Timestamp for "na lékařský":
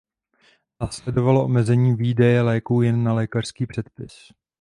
3.03-3.65